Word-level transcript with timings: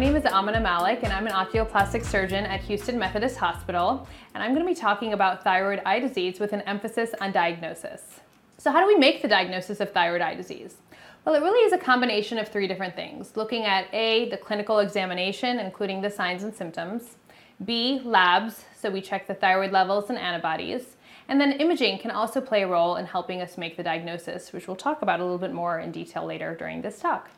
name 0.00 0.16
is 0.16 0.24
Amina 0.24 0.60
Malik, 0.60 1.00
and 1.02 1.12
I'm 1.12 1.26
an 1.26 1.34
oculoplastic 1.34 2.02
surgeon 2.06 2.46
at 2.46 2.62
Houston 2.62 2.98
Methodist 2.98 3.36
Hospital, 3.36 4.08
and 4.32 4.42
I'm 4.42 4.54
going 4.54 4.66
to 4.66 4.72
be 4.72 4.74
talking 4.74 5.12
about 5.12 5.44
thyroid 5.44 5.82
eye 5.84 6.00
disease 6.00 6.40
with 6.40 6.54
an 6.54 6.62
emphasis 6.62 7.10
on 7.20 7.32
diagnosis. 7.32 8.20
So, 8.56 8.70
how 8.70 8.80
do 8.80 8.86
we 8.86 8.96
make 8.96 9.20
the 9.20 9.28
diagnosis 9.28 9.78
of 9.78 9.92
thyroid 9.92 10.22
eye 10.22 10.34
disease? 10.34 10.78
Well, 11.26 11.34
it 11.34 11.42
really 11.42 11.66
is 11.66 11.74
a 11.74 11.78
combination 11.78 12.38
of 12.38 12.48
three 12.48 12.66
different 12.66 12.96
things 12.96 13.36
looking 13.36 13.66
at 13.66 13.92
A, 13.92 14.30
the 14.30 14.38
clinical 14.38 14.78
examination, 14.78 15.58
including 15.58 16.00
the 16.00 16.08
signs 16.08 16.44
and 16.44 16.54
symptoms, 16.54 17.18
B, 17.66 18.00
labs, 18.02 18.64
so 18.74 18.90
we 18.90 19.02
check 19.02 19.26
the 19.26 19.34
thyroid 19.34 19.70
levels 19.70 20.08
and 20.08 20.18
antibodies, 20.18 20.96
and 21.28 21.38
then 21.38 21.52
imaging 21.52 21.98
can 21.98 22.10
also 22.10 22.40
play 22.40 22.62
a 22.62 22.66
role 22.66 22.96
in 22.96 23.04
helping 23.04 23.42
us 23.42 23.58
make 23.58 23.76
the 23.76 23.82
diagnosis, 23.82 24.50
which 24.54 24.66
we'll 24.66 24.76
talk 24.76 25.02
about 25.02 25.20
a 25.20 25.22
little 25.22 25.36
bit 25.36 25.52
more 25.52 25.78
in 25.78 25.92
detail 25.92 26.24
later 26.24 26.56
during 26.58 26.80
this 26.80 27.00
talk. 27.00 27.28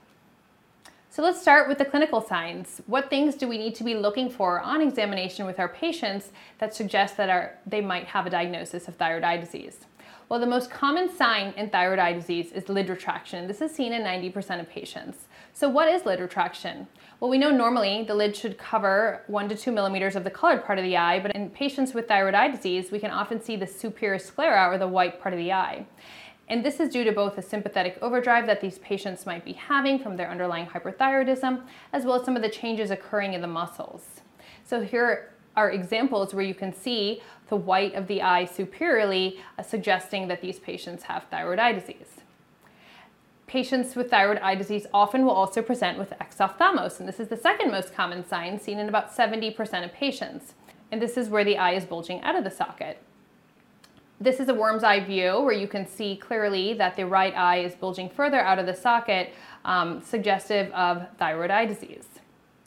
So 1.12 1.20
let's 1.20 1.42
start 1.42 1.68
with 1.68 1.76
the 1.76 1.84
clinical 1.84 2.22
signs. 2.22 2.80
What 2.86 3.10
things 3.10 3.34
do 3.34 3.46
we 3.46 3.58
need 3.58 3.74
to 3.74 3.84
be 3.84 3.94
looking 3.94 4.30
for 4.30 4.60
on 4.60 4.80
examination 4.80 5.44
with 5.44 5.60
our 5.60 5.68
patients 5.68 6.32
that 6.56 6.74
suggest 6.74 7.18
that 7.18 7.28
our, 7.28 7.58
they 7.66 7.82
might 7.82 8.06
have 8.06 8.24
a 8.24 8.30
diagnosis 8.30 8.88
of 8.88 8.96
thyroid 8.96 9.22
eye 9.22 9.36
disease? 9.36 9.80
Well, 10.30 10.40
the 10.40 10.46
most 10.46 10.70
common 10.70 11.14
sign 11.14 11.52
in 11.58 11.68
thyroid 11.68 11.98
eye 11.98 12.14
disease 12.14 12.50
is 12.52 12.70
lid 12.70 12.88
retraction. 12.88 13.46
This 13.46 13.60
is 13.60 13.74
seen 13.74 13.92
in 13.92 14.00
90% 14.00 14.58
of 14.58 14.70
patients. 14.70 15.26
So 15.52 15.68
what 15.68 15.86
is 15.86 16.06
lid 16.06 16.18
retraction? 16.18 16.86
Well, 17.20 17.30
we 17.30 17.36
know 17.36 17.50
normally 17.50 18.04
the 18.04 18.14
lid 18.14 18.34
should 18.34 18.56
cover 18.56 19.22
one 19.26 19.50
to 19.50 19.54
two 19.54 19.70
millimeters 19.70 20.16
of 20.16 20.24
the 20.24 20.30
colored 20.30 20.64
part 20.64 20.78
of 20.78 20.84
the 20.86 20.96
eye, 20.96 21.20
but 21.20 21.34
in 21.34 21.50
patients 21.50 21.92
with 21.92 22.08
thyroid 22.08 22.32
eye 22.32 22.48
disease, 22.48 22.90
we 22.90 22.98
can 22.98 23.10
often 23.10 23.38
see 23.38 23.56
the 23.56 23.66
superior 23.66 24.18
sclera 24.18 24.66
or 24.66 24.78
the 24.78 24.88
white 24.88 25.20
part 25.20 25.34
of 25.34 25.38
the 25.38 25.52
eye. 25.52 25.84
And 26.48 26.64
this 26.64 26.80
is 26.80 26.90
due 26.90 27.04
to 27.04 27.12
both 27.12 27.38
a 27.38 27.42
sympathetic 27.42 27.98
overdrive 28.02 28.46
that 28.46 28.60
these 28.60 28.78
patients 28.78 29.26
might 29.26 29.44
be 29.44 29.52
having 29.52 29.98
from 29.98 30.16
their 30.16 30.30
underlying 30.30 30.66
hyperthyroidism, 30.66 31.62
as 31.92 32.04
well 32.04 32.16
as 32.16 32.24
some 32.24 32.36
of 32.36 32.42
the 32.42 32.48
changes 32.48 32.90
occurring 32.90 33.32
in 33.32 33.40
the 33.40 33.46
muscles. 33.46 34.20
So 34.64 34.82
here 34.82 35.32
are 35.56 35.70
examples 35.70 36.34
where 36.34 36.44
you 36.44 36.54
can 36.54 36.72
see 36.72 37.22
the 37.48 37.56
white 37.56 37.94
of 37.94 38.06
the 38.06 38.22
eye 38.22 38.44
superiorly, 38.44 39.40
uh, 39.58 39.62
suggesting 39.62 40.28
that 40.28 40.40
these 40.40 40.58
patients 40.58 41.04
have 41.04 41.24
thyroid 41.30 41.58
eye 41.58 41.72
disease. 41.72 42.20
Patients 43.46 43.94
with 43.94 44.10
thyroid 44.10 44.38
eye 44.38 44.54
disease 44.54 44.86
often 44.94 45.24
will 45.24 45.32
also 45.32 45.60
present 45.60 45.98
with 45.98 46.10
exophthalmos, 46.18 46.98
and 46.98 47.06
this 47.06 47.20
is 47.20 47.28
the 47.28 47.36
second 47.36 47.70
most 47.70 47.92
common 47.94 48.26
sign 48.26 48.58
seen 48.58 48.78
in 48.78 48.88
about 48.88 49.14
70% 49.14 49.84
of 49.84 49.92
patients. 49.92 50.54
And 50.90 51.00
this 51.00 51.16
is 51.16 51.28
where 51.28 51.44
the 51.44 51.58
eye 51.58 51.72
is 51.72 51.84
bulging 51.84 52.22
out 52.22 52.36
of 52.36 52.44
the 52.44 52.50
socket. 52.50 53.02
This 54.20 54.38
is 54.38 54.48
a 54.48 54.54
worm's 54.54 54.84
eye 54.84 55.00
view 55.00 55.40
where 55.40 55.52
you 55.52 55.66
can 55.66 55.86
see 55.86 56.16
clearly 56.16 56.74
that 56.74 56.96
the 56.96 57.06
right 57.06 57.34
eye 57.34 57.58
is 57.58 57.74
bulging 57.74 58.08
further 58.08 58.40
out 58.40 58.58
of 58.58 58.66
the 58.66 58.74
socket, 58.74 59.34
um, 59.64 60.00
suggestive 60.00 60.70
of 60.72 61.06
thyroid 61.18 61.50
eye 61.50 61.66
disease. 61.66 62.06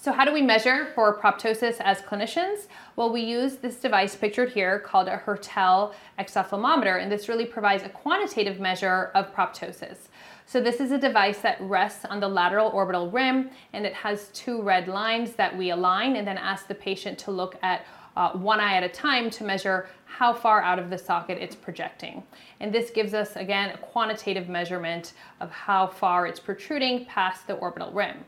So 0.06 0.12
how 0.12 0.24
do 0.24 0.32
we 0.32 0.44
measure 0.44 0.92
for 0.94 1.18
proptosis 1.18 1.78
as 1.80 2.00
clinicians? 2.02 2.68
Well, 2.96 3.12
we 3.12 3.22
use 3.22 3.56
this 3.56 3.78
device 3.78 4.16
pictured 4.16 4.52
here 4.52 4.78
called 4.80 5.08
a 5.08 5.18
Hertel 5.18 5.96
exophthalmometer, 6.20 7.02
and 7.02 7.12
this 7.12 7.28
really 7.28 7.46
provides 7.46 7.84
a 7.84 7.90
quantitative 7.90 8.60
measure 8.60 9.12
of 9.16 9.34
proptosis. 9.34 10.10
So 10.48 10.62
this 10.62 10.80
is 10.80 10.92
a 10.92 10.98
device 10.98 11.40
that 11.40 11.60
rests 11.60 12.06
on 12.06 12.20
the 12.20 12.28
lateral 12.28 12.70
orbital 12.70 13.10
rim, 13.10 13.50
and 13.74 13.86
it 13.86 13.94
has 13.94 14.30
two 14.30 14.62
red 14.62 14.88
lines 14.88 15.34
that 15.34 15.58
we 15.58 15.72
align 15.72 16.16
and 16.16 16.28
then 16.28 16.38
ask 16.38 16.68
the 16.68 16.76
patient 16.76 17.18
to 17.20 17.32
look 17.32 17.58
at 17.64 17.86
uh, 18.16 18.32
one 18.32 18.60
eye 18.60 18.76
at 18.76 18.84
a 18.84 18.90
time 18.90 19.30
to 19.30 19.44
measure 19.44 19.90
how 20.06 20.34
far 20.34 20.62
out 20.62 20.80
of 20.80 20.90
the 20.90 20.98
socket 20.98 21.38
it's 21.42 21.56
projecting. 21.56 22.24
And 22.60 22.74
this 22.74 22.92
gives 22.92 23.14
us, 23.14 23.36
again, 23.36 23.72
a 23.72 23.78
quantitative 23.78 24.48
measurement 24.48 25.14
of 25.42 25.52
how 25.52 25.88
far 25.88 26.28
it's 26.28 26.40
protruding 26.40 27.06
past 27.06 27.48
the 27.48 27.56
orbital 27.56 27.92
rim. 27.92 28.24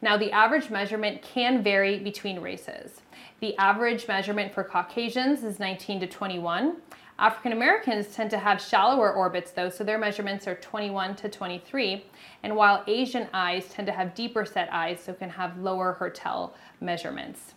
Now, 0.00 0.16
the 0.16 0.30
average 0.30 0.70
measurement 0.70 1.20
can 1.20 1.62
vary 1.62 1.98
between 1.98 2.40
races. 2.40 3.00
The 3.40 3.56
average 3.58 4.08
measurement 4.08 4.54
for 4.54 4.64
Caucasians 4.64 5.42
is 5.42 5.58
19 5.58 6.00
to 6.00 6.06
21. 6.06 6.76
African 7.18 7.52
Americans 7.52 8.14
tend 8.14 8.28
to 8.30 8.38
have 8.38 8.60
shallower 8.60 9.10
orbits 9.10 9.50
though, 9.50 9.70
so 9.70 9.82
their 9.82 9.98
measurements 9.98 10.46
are 10.46 10.54
21 10.56 11.16
to 11.16 11.30
23. 11.30 12.04
And 12.42 12.54
while 12.54 12.84
Asian 12.86 13.28
eyes 13.32 13.70
tend 13.70 13.86
to 13.86 13.92
have 13.92 14.14
deeper 14.14 14.44
set 14.44 14.68
eyes, 14.70 15.00
so 15.00 15.14
can 15.14 15.30
have 15.30 15.58
lower 15.58 15.94
Hertel 15.94 16.54
measurements. 16.80 17.54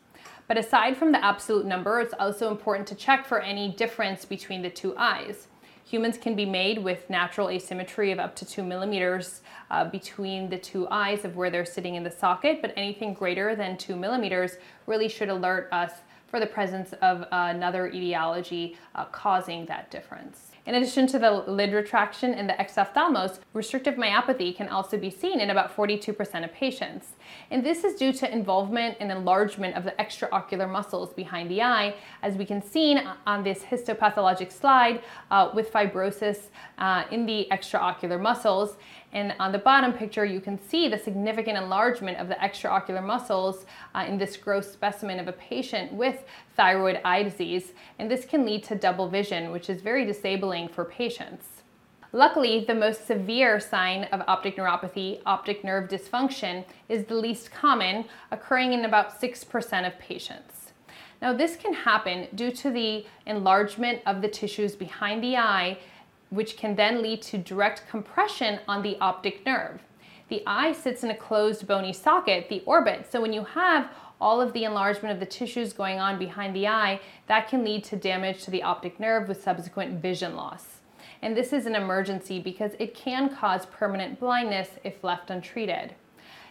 But 0.48 0.58
aside 0.58 0.96
from 0.96 1.12
the 1.12 1.24
absolute 1.24 1.66
number, 1.66 2.00
it's 2.00 2.14
also 2.18 2.50
important 2.50 2.88
to 2.88 2.96
check 2.96 3.26
for 3.26 3.42
any 3.42 3.70
difference 3.70 4.24
between 4.24 4.62
the 4.62 4.70
two 4.70 4.96
eyes. 4.98 5.48
Humans 5.84 6.20
can 6.20 6.36
be 6.36 6.46
made 6.46 6.84
with 6.84 7.10
natural 7.10 7.50
asymmetry 7.50 8.12
of 8.12 8.20
up 8.20 8.36
to 8.38 8.46
two 8.46 8.64
millimeters 8.64 9.42
uh, 9.72 9.86
between 9.86 10.50
the 10.50 10.58
two 10.58 10.88
eyes 10.90 11.26
of 11.26 11.36
where 11.36 11.50
they're 11.50 11.66
sitting 11.66 11.96
in 11.96 12.04
the 12.04 12.12
socket, 12.12 12.62
but 12.62 12.72
anything 12.78 13.14
greater 13.14 13.56
than 13.56 13.76
two 13.76 13.96
millimeters 13.96 14.58
really 14.86 15.10
should 15.10 15.30
alert 15.30 15.68
us 15.72 15.92
for 16.30 16.40
the 16.40 16.48
presence 16.48 16.94
of 17.02 17.26
another 17.32 17.88
etiology 17.88 18.78
uh, 18.96 19.06
causing 19.06 19.66
that 19.66 19.90
difference. 19.92 20.50
In 20.66 20.76
addition 20.76 21.08
to 21.08 21.18
the 21.18 21.32
lid 21.32 21.74
retraction 21.74 22.34
and 22.36 22.48
the 22.48 22.54
exophthalmos, 22.54 23.40
restrictive 23.54 23.96
myopathy 23.96 24.56
can 24.56 24.70
also 24.70 24.98
be 24.98 25.10
seen 25.10 25.40
in 25.40 25.50
about 25.50 25.76
42% 25.76 26.44
of 26.44 26.54
patients. 26.54 27.14
And 27.50 27.66
this 27.66 27.84
is 27.84 27.96
due 27.96 28.14
to 28.14 28.32
involvement 28.32 28.98
and 29.00 29.12
enlargement 29.12 29.76
of 29.76 29.84
the 29.84 29.92
extraocular 29.94 30.70
muscles 30.70 31.12
behind 31.12 31.50
the 31.50 31.64
eye, 31.64 31.96
as 32.22 32.36
we 32.36 32.46
can 32.46 32.62
see 32.62 33.00
on 33.26 33.44
this 33.44 33.64
histopathologic 33.64 34.52
slide 34.52 35.02
uh, 35.32 35.50
with 35.56 35.74
fibrosis 35.74 36.50
uh, 36.78 37.06
in 37.10 37.26
the 37.26 37.48
extraocular 37.52 38.22
muscles. 38.22 38.78
And 39.12 39.34
on 39.40 39.52
the 39.52 39.58
bottom 39.58 39.94
picture, 39.94 40.26
you 40.26 40.40
can 40.40 40.60
see 40.60 40.88
the 40.88 40.98
significant 40.98 41.58
enlargement 41.58 42.20
of 42.20 42.28
the 42.28 42.36
extraocular 42.36 43.04
muscles 43.04 43.66
uh, 43.96 44.06
in 44.08 44.18
this 44.18 44.38
gross 44.38 44.72
specimen 44.72 45.20
of 45.20 45.28
a 45.28 45.34
patient 45.34 45.92
with 45.94 46.24
thyroid 46.56 47.02
eye 47.04 47.24
disease. 47.24 47.74
And 47.98 48.10
this 48.10 48.26
can 48.26 48.46
lead 48.46 48.64
to 48.66 48.76
double 48.76 49.10
vision, 49.10 49.52
which 49.52 49.70
is 49.70 49.82
very 49.82 50.06
disabling 50.06 50.70
for 50.70 50.86
patients. 50.86 51.46
Luckily, 52.12 52.66
the 52.66 52.74
most 52.74 53.06
severe 53.06 53.60
sign 53.60 54.06
of 54.06 54.22
optic 54.28 54.58
neuropathy, 54.58 55.22
optic 55.26 55.64
nerve 55.64 55.90
dysfunction, 55.90 56.66
is 56.88 57.06
the 57.06 57.14
least 57.14 57.52
common, 57.52 58.06
occurring 58.32 58.74
in 58.74 58.86
about 58.86 59.22
6% 59.22 59.88
of 59.88 60.00
patients. 60.00 60.72
Now, 61.22 61.34
this 61.34 61.56
can 61.56 61.74
happen 61.74 62.28
due 62.34 62.52
to 62.52 62.72
the 62.72 63.06
enlargement 63.28 64.02
of 64.06 64.22
the 64.22 64.28
tissues 64.28 64.76
behind 64.76 65.24
the 65.24 65.38
eye 65.38 65.78
which 66.30 66.58
can 66.58 66.76
then 66.76 67.02
lead 67.02 67.22
to 67.24 67.38
direct 67.38 67.88
compression 67.90 68.60
on 68.68 68.82
the 68.82 68.98
optic 69.00 69.46
nerve. 69.46 69.82
The 70.30 70.44
eye 70.46 70.74
sits 70.74 71.04
in 71.04 71.10
a 71.10 71.16
closed 71.16 71.68
bony 71.68 71.92
socket, 71.92 72.50
the 72.50 72.62
orbit, 72.66 73.08
so 73.12 73.22
when 73.22 73.34
you 73.34 73.44
have 73.44 73.90
all 74.22 74.42
of 74.42 74.54
the 74.54 74.64
enlargement 74.64 75.14
of 75.14 75.20
the 75.20 75.26
tissues 75.26 75.74
going 75.74 76.00
on 76.00 76.20
behind 76.20 76.56
the 76.56 76.68
eye, 76.68 77.00
that 77.28 77.48
can 77.48 77.64
lead 77.64 77.84
to 77.86 77.96
damage 77.96 78.44
to 78.44 78.52
the 78.52 78.64
optic 78.64 79.00
nerve 79.00 79.28
with 79.28 79.42
subsequent 79.42 80.02
vision 80.02 80.36
loss. 80.36 80.82
And 81.22 81.36
this 81.36 81.52
is 81.52 81.66
an 81.66 81.76
emergency 81.76 82.40
because 82.40 82.72
it 82.80 82.94
can 82.94 83.34
cause 83.34 83.66
permanent 83.66 84.20
blindness 84.20 84.70
if 84.84 85.04
left 85.04 85.30
untreated. 85.30 85.96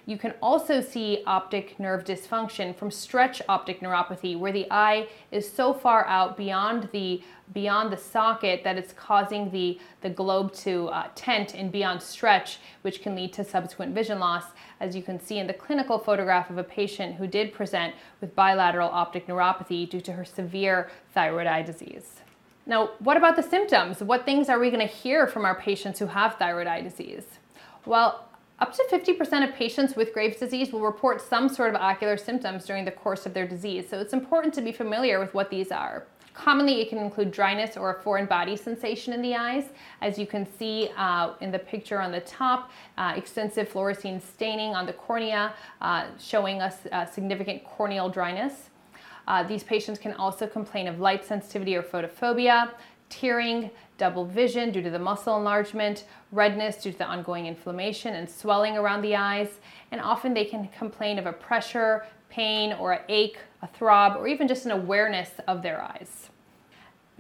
You 0.09 0.17
can 0.17 0.33
also 0.41 0.81
see 0.81 1.23
optic 1.27 1.79
nerve 1.79 2.03
dysfunction 2.03 2.75
from 2.75 2.91
stretch 2.91 3.43
optic 3.47 3.81
neuropathy, 3.81 4.39
where 4.39 4.53
the 4.53 4.67
eye 4.71 5.07
is 5.31 5.53
so 5.53 5.75
far 5.75 6.07
out 6.07 6.35
beyond 6.35 6.89
the 6.93 7.23
beyond 7.53 7.93
the 7.93 7.97
socket 7.99 8.65
that 8.65 8.79
it's 8.79 8.95
causing 8.95 9.51
the, 9.51 9.79
the 10.01 10.09
globe 10.09 10.55
to 10.55 10.89
uh, 10.89 11.09
tent 11.15 11.55
and 11.55 11.71
beyond 11.71 12.03
stretch, 12.03 12.59
which 12.81 13.03
can 13.03 13.15
lead 13.15 13.35
to 13.35 13.45
subsequent 13.45 13.95
vision 13.95 14.19
loss, 14.19 14.45
as 14.81 14.97
you 14.97 15.03
can 15.03 15.21
see 15.21 15.39
in 15.39 15.47
the 15.47 15.53
clinical 15.53 15.99
photograph 15.99 16.49
of 16.49 16.57
a 16.57 16.65
patient 16.65 17.17
who 17.17 17.27
did 17.27 17.53
present 17.53 17.95
with 18.23 18.35
bilateral 18.35 18.89
optic 18.89 19.27
neuropathy 19.27 19.89
due 19.89 20.01
to 20.01 20.13
her 20.13 20.25
severe 20.25 20.91
thyroid 21.13 21.47
eye 21.47 21.63
disease. 21.63 22.21
Now, 22.65 22.93
what 22.99 23.19
about 23.19 23.37
the 23.37 23.43
symptoms? 23.43 24.03
What 24.03 24.25
things 24.25 24.49
are 24.49 24.59
we 24.59 24.71
going 24.71 24.87
to 24.87 24.95
hear 24.95 25.27
from 25.27 25.45
our 25.45 25.55
patients 25.55 25.99
who 25.99 26.07
have 26.07 26.37
thyroid 26.37 26.67
eye 26.67 26.81
disease? 26.81 27.25
Well, 27.85 28.28
up 28.61 28.75
to 28.75 28.85
50% 28.91 29.49
of 29.49 29.55
patients 29.55 29.95
with 29.95 30.13
Graves' 30.13 30.39
disease 30.39 30.73
will 30.73 30.81
report 30.81 31.21
some 31.21 31.49
sort 31.49 31.75
of 31.75 31.81
ocular 31.81 32.17
symptoms 32.17 32.67
during 32.67 32.85
the 32.85 32.91
course 32.91 33.25
of 33.25 33.33
their 33.33 33.47
disease, 33.47 33.89
so 33.89 34.01
it's 34.01 34.13
important 34.13 34.53
to 34.55 34.61
be 34.61 34.73
familiar 34.73 35.21
with 35.21 35.33
what 35.33 35.49
these 35.49 35.71
are. 35.71 36.07
Commonly, 36.35 36.81
it 36.81 36.89
can 36.89 36.99
include 36.99 37.33
dryness 37.33 37.77
or 37.77 37.91
a 37.91 38.03
foreign 38.03 38.27
body 38.27 38.57
sensation 38.57 39.13
in 39.13 39.23
the 39.23 39.35
eyes. 39.35 39.65
As 40.01 40.19
you 40.19 40.27
can 40.27 40.47
see 40.57 40.89
uh, 40.97 41.33
in 41.41 41.51
the 41.51 41.59
picture 41.59 42.01
on 42.01 42.13
the 42.13 42.21
top, 42.21 42.71
uh, 42.97 43.15
extensive 43.17 43.69
fluorescein 43.69 44.23
staining 44.23 44.75
on 44.75 44.87
the 44.87 44.93
cornea, 44.93 45.53
uh, 45.81 46.07
showing 46.19 46.61
us 46.61 46.87
uh, 46.93 47.05
significant 47.07 47.65
corneal 47.65 48.09
dryness. 48.09 48.71
Uh, 49.27 49.43
these 49.43 49.65
patients 49.65 49.99
can 49.99 50.15
also 50.15 50.47
complain 50.47 50.87
of 50.87 51.01
light 51.01 51.25
sensitivity 51.25 51.75
or 51.77 51.83
photophobia, 51.83 52.71
tearing, 53.09 53.71
double 53.97 54.25
vision 54.25 54.71
due 54.71 54.83
to 54.83 54.91
the 54.91 54.99
muscle 54.99 55.37
enlargement, 55.37 56.05
redness 56.33 56.77
due 56.77 56.93
to 56.93 56.99
the 56.99 57.05
ongoing 57.05 57.47
inflammation 57.47 58.15
and 58.15 58.29
swelling 58.29 58.77
around 58.77 59.03
the 59.03 59.17
eyes, 59.17 59.61
and 59.91 60.01
often 60.01 60.35
they 60.35 60.45
can 60.45 60.69
complain 60.69 61.19
of 61.19 61.27
a 61.27 61.33
pressure, 61.33 62.07
pain, 62.29 62.73
or 62.75 62.93
an 62.93 63.01
ache, 63.09 63.39
a 63.63 63.67
throb, 63.67 64.17
or 64.17 64.29
even 64.29 64.47
just 64.47 64.65
an 64.65 64.71
awareness 64.71 65.31
of 65.47 65.63
their 65.63 65.83
eyes. 65.83 66.31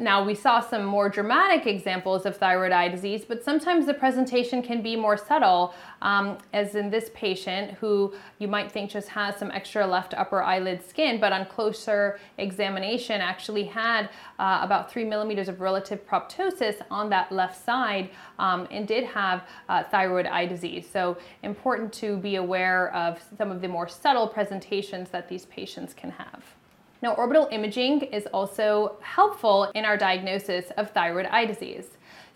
Now, 0.00 0.24
we 0.24 0.36
saw 0.36 0.60
some 0.60 0.84
more 0.84 1.08
dramatic 1.08 1.66
examples 1.66 2.24
of 2.24 2.36
thyroid 2.36 2.70
eye 2.70 2.86
disease, 2.86 3.24
but 3.26 3.42
sometimes 3.42 3.84
the 3.84 3.94
presentation 3.94 4.62
can 4.62 4.80
be 4.80 4.94
more 4.94 5.16
subtle, 5.16 5.74
um, 6.02 6.38
as 6.52 6.76
in 6.76 6.88
this 6.88 7.10
patient 7.14 7.72
who 7.72 8.14
you 8.38 8.46
might 8.46 8.70
think 8.70 8.90
just 8.90 9.08
has 9.08 9.34
some 9.36 9.50
extra 9.50 9.84
left 9.84 10.14
upper 10.14 10.40
eyelid 10.40 10.88
skin, 10.88 11.18
but 11.18 11.32
on 11.32 11.46
closer 11.46 12.20
examination 12.38 13.20
actually 13.20 13.64
had 13.64 14.08
uh, 14.38 14.60
about 14.62 14.88
three 14.88 15.04
millimeters 15.04 15.48
of 15.48 15.60
relative 15.60 16.06
proptosis 16.06 16.80
on 16.92 17.10
that 17.10 17.32
left 17.32 17.64
side 17.64 18.10
um, 18.38 18.68
and 18.70 18.86
did 18.86 19.02
have 19.02 19.48
uh, 19.68 19.82
thyroid 19.82 20.26
eye 20.26 20.46
disease. 20.46 20.88
So, 20.88 21.18
important 21.42 21.92
to 21.94 22.18
be 22.18 22.36
aware 22.36 22.94
of 22.94 23.20
some 23.36 23.50
of 23.50 23.60
the 23.60 23.68
more 23.68 23.88
subtle 23.88 24.28
presentations 24.28 25.10
that 25.10 25.28
these 25.28 25.44
patients 25.46 25.92
can 25.92 26.10
have. 26.10 26.57
Now, 27.00 27.14
orbital 27.14 27.48
imaging 27.52 28.02
is 28.02 28.26
also 28.26 28.96
helpful 29.00 29.70
in 29.74 29.84
our 29.84 29.96
diagnosis 29.96 30.72
of 30.76 30.90
thyroid 30.90 31.26
eye 31.26 31.44
disease. 31.44 31.86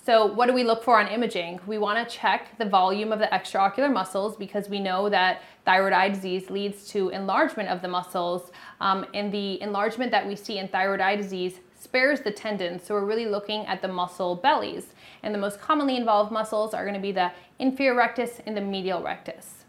So, 0.04 0.26
what 0.26 0.46
do 0.46 0.52
we 0.52 0.62
look 0.62 0.84
for 0.84 1.00
on 1.00 1.08
imaging? 1.08 1.60
We 1.66 1.78
want 1.78 2.08
to 2.08 2.16
check 2.16 2.56
the 2.58 2.64
volume 2.64 3.12
of 3.12 3.18
the 3.18 3.26
extraocular 3.26 3.92
muscles 3.92 4.36
because 4.36 4.68
we 4.68 4.78
know 4.78 5.08
that 5.08 5.42
thyroid 5.64 5.92
eye 5.92 6.08
disease 6.08 6.48
leads 6.48 6.86
to 6.88 7.08
enlargement 7.08 7.68
of 7.68 7.82
the 7.82 7.88
muscles. 7.88 8.52
Um, 8.80 9.04
and 9.14 9.32
the 9.32 9.60
enlargement 9.60 10.12
that 10.12 10.26
we 10.26 10.36
see 10.36 10.58
in 10.58 10.68
thyroid 10.68 11.00
eye 11.00 11.16
disease 11.16 11.58
spares 11.78 12.20
the 12.20 12.32
tendons. 12.32 12.84
So, 12.84 12.94
we're 12.94 13.04
really 13.04 13.26
looking 13.26 13.66
at 13.66 13.82
the 13.82 13.88
muscle 13.88 14.36
bellies. 14.36 14.94
And 15.24 15.34
the 15.34 15.38
most 15.38 15.60
commonly 15.60 15.96
involved 15.96 16.30
muscles 16.30 16.72
are 16.72 16.84
going 16.84 16.94
to 16.94 17.00
be 17.00 17.12
the 17.12 17.32
inferior 17.58 17.96
rectus 17.96 18.40
and 18.46 18.56
the 18.56 18.60
medial 18.60 19.02
rectus. 19.02 19.61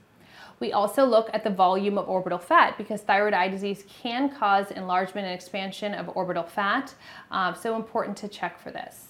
We 0.63 0.71
also 0.71 1.03
look 1.03 1.29
at 1.33 1.43
the 1.43 1.49
volume 1.49 1.97
of 1.97 2.07
orbital 2.07 2.37
fat 2.37 2.77
because 2.77 3.01
thyroid 3.01 3.33
eye 3.33 3.49
disease 3.49 3.83
can 4.01 4.29
cause 4.29 4.71
enlargement 4.71 5.27
and 5.27 5.35
expansion 5.35 5.93
of 5.93 6.15
orbital 6.15 6.43
fat, 6.43 6.95
uh, 7.31 7.53
so 7.53 7.75
important 7.75 8.15
to 8.19 8.29
check 8.29 8.57
for 8.57 8.71
this. 8.71 9.07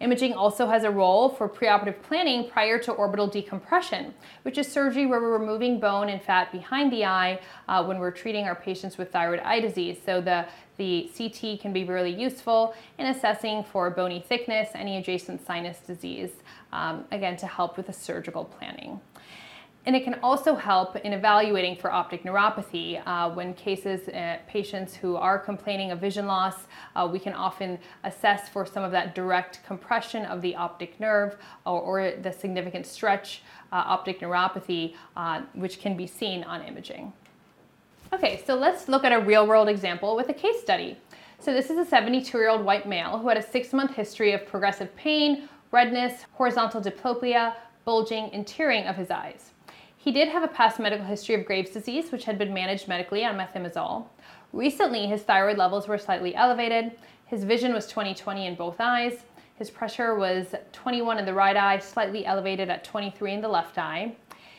Imaging 0.00 0.32
also 0.32 0.66
has 0.66 0.82
a 0.82 0.90
role 0.90 1.28
for 1.28 1.48
preoperative 1.48 2.02
planning 2.02 2.50
prior 2.50 2.76
to 2.80 2.90
orbital 2.90 3.28
decompression, 3.28 4.14
which 4.42 4.58
is 4.58 4.66
surgery 4.66 5.06
where 5.06 5.20
we're 5.20 5.38
removing 5.38 5.78
bone 5.78 6.08
and 6.08 6.20
fat 6.20 6.50
behind 6.50 6.92
the 6.92 7.04
eye 7.04 7.40
uh, 7.68 7.84
when 7.84 8.00
we're 8.00 8.10
treating 8.10 8.46
our 8.46 8.56
patients 8.56 8.98
with 8.98 9.12
thyroid 9.12 9.38
eye 9.44 9.60
disease. 9.60 9.98
So 10.04 10.20
the, 10.20 10.44
the 10.76 11.08
CT 11.16 11.60
can 11.60 11.72
be 11.72 11.84
really 11.84 12.12
useful 12.12 12.74
in 12.98 13.06
assessing 13.06 13.62
for 13.62 13.90
bony 13.90 14.24
thickness, 14.28 14.70
any 14.74 14.96
adjacent 14.96 15.46
sinus 15.46 15.78
disease, 15.78 16.32
um, 16.72 17.04
again, 17.12 17.36
to 17.36 17.46
help 17.46 17.76
with 17.76 17.86
the 17.86 17.92
surgical 17.92 18.44
planning. 18.44 19.00
And 19.86 19.94
it 19.94 20.02
can 20.02 20.14
also 20.22 20.54
help 20.54 20.96
in 20.96 21.12
evaluating 21.12 21.76
for 21.76 21.92
optic 21.92 22.24
neuropathy. 22.24 23.02
Uh, 23.04 23.30
when 23.30 23.52
cases, 23.52 24.08
uh, 24.08 24.38
patients 24.48 24.94
who 24.94 25.16
are 25.16 25.38
complaining 25.38 25.90
of 25.90 26.00
vision 26.00 26.26
loss, 26.26 26.54
uh, 26.96 27.06
we 27.10 27.18
can 27.18 27.34
often 27.34 27.78
assess 28.02 28.48
for 28.48 28.64
some 28.64 28.82
of 28.82 28.92
that 28.92 29.14
direct 29.14 29.60
compression 29.66 30.24
of 30.24 30.40
the 30.40 30.56
optic 30.56 30.98
nerve 30.98 31.36
or, 31.66 31.80
or 31.80 32.10
the 32.12 32.32
significant 32.32 32.86
stretch 32.86 33.42
uh, 33.72 33.76
optic 33.86 34.20
neuropathy, 34.20 34.94
uh, 35.16 35.42
which 35.52 35.80
can 35.80 35.96
be 35.96 36.06
seen 36.06 36.44
on 36.44 36.62
imaging. 36.62 37.12
Okay, 38.14 38.42
so 38.46 38.54
let's 38.54 38.88
look 38.88 39.04
at 39.04 39.12
a 39.12 39.20
real 39.20 39.46
world 39.46 39.68
example 39.68 40.16
with 40.16 40.30
a 40.30 40.34
case 40.34 40.60
study. 40.60 40.96
So 41.38 41.52
this 41.52 41.68
is 41.68 41.76
a 41.76 41.84
72 41.84 42.38
year 42.38 42.48
old 42.48 42.64
white 42.64 42.88
male 42.88 43.18
who 43.18 43.28
had 43.28 43.36
a 43.36 43.42
six 43.42 43.74
month 43.74 43.94
history 43.94 44.32
of 44.32 44.46
progressive 44.46 44.94
pain, 44.96 45.46
redness, 45.72 46.24
horizontal 46.32 46.80
diplopia, 46.80 47.54
bulging, 47.84 48.30
and 48.32 48.46
tearing 48.46 48.84
of 48.84 48.96
his 48.96 49.10
eyes. 49.10 49.50
He 50.04 50.12
did 50.12 50.28
have 50.28 50.42
a 50.42 50.48
past 50.48 50.78
medical 50.78 51.06
history 51.06 51.34
of 51.34 51.46
Graves' 51.46 51.70
disease, 51.70 52.12
which 52.12 52.26
had 52.26 52.36
been 52.36 52.52
managed 52.52 52.88
medically 52.88 53.24
on 53.24 53.38
methimazole. 53.38 54.04
Recently, 54.52 55.06
his 55.06 55.22
thyroid 55.22 55.56
levels 55.56 55.88
were 55.88 55.96
slightly 55.96 56.34
elevated. 56.34 56.92
His 57.24 57.44
vision 57.44 57.72
was 57.72 57.90
20/20 57.90 58.44
in 58.44 58.54
both 58.54 58.82
eyes. 58.82 59.24
His 59.56 59.70
pressure 59.70 60.14
was 60.14 60.54
21 60.72 61.16
in 61.16 61.24
the 61.24 61.32
right 61.32 61.56
eye, 61.56 61.78
slightly 61.78 62.26
elevated 62.26 62.68
at 62.68 62.84
23 62.84 63.32
in 63.32 63.40
the 63.40 63.48
left 63.48 63.78
eye. 63.78 64.14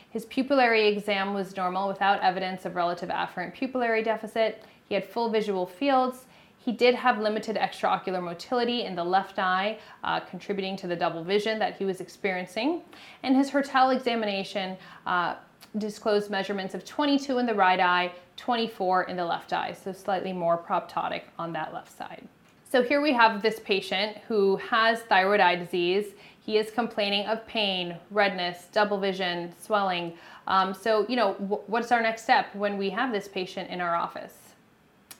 His 0.09 0.25
pupillary 0.25 0.91
exam 0.91 1.35
was 1.35 1.55
normal 1.55 1.87
without 1.87 2.23
evidence 2.23 2.65
of 2.65 2.75
relative 2.75 3.09
afferent 3.09 3.55
pupillary 3.55 4.03
deficit. 4.03 4.63
He 4.89 4.95
had 4.95 5.05
full 5.05 5.29
visual 5.29 5.67
fields. 5.67 6.25
He 6.65 6.71
did 6.71 6.95
have 6.95 7.19
limited 7.19 7.57
extraocular 7.57 8.23
motility 8.23 8.85
in 8.85 8.95
the 8.95 9.03
left 9.03 9.37
eye, 9.37 9.77
uh, 10.03 10.21
contributing 10.21 10.75
to 10.77 10.87
the 10.87 10.95
double 10.95 11.23
vision 11.23 11.59
that 11.59 11.77
he 11.77 11.85
was 11.85 12.01
experiencing. 12.01 12.81
And 13.21 13.35
his 13.35 13.51
Hertel 13.51 13.91
examination 13.91 14.75
uh, 15.05 15.35
disclosed 15.77 16.31
measurements 16.31 16.73
of 16.73 16.83
22 16.83 17.37
in 17.37 17.45
the 17.45 17.53
right 17.53 17.79
eye, 17.79 18.11
24 18.37 19.03
in 19.03 19.15
the 19.15 19.23
left 19.23 19.53
eye, 19.53 19.73
so 19.73 19.93
slightly 19.93 20.33
more 20.33 20.57
proptotic 20.57 21.27
on 21.37 21.53
that 21.53 21.71
left 21.71 21.95
side. 21.95 22.27
So 22.67 22.81
here 22.81 22.99
we 22.99 23.13
have 23.13 23.43
this 23.43 23.59
patient 23.59 24.17
who 24.27 24.55
has 24.55 25.01
thyroid 25.01 25.41
eye 25.41 25.57
disease. 25.57 26.13
He 26.43 26.57
is 26.57 26.71
complaining 26.71 27.27
of 27.27 27.45
pain, 27.45 27.95
redness, 28.09 28.69
double 28.71 28.97
vision, 28.97 29.53
swelling. 29.61 30.13
Um, 30.47 30.73
so, 30.73 31.05
you 31.07 31.15
know, 31.15 31.33
what's 31.67 31.91
our 31.91 32.01
next 32.01 32.23
step 32.23 32.55
when 32.55 32.75
we 32.79 32.89
have 32.89 33.11
this 33.11 33.27
patient 33.27 33.69
in 33.69 33.81
our 33.81 33.95
office? 33.95 34.33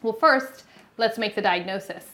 Well, 0.02 0.14
first, 0.14 0.64
Let's 0.98 1.18
make 1.18 1.36
the 1.36 1.42
diagnosis. 1.42 2.06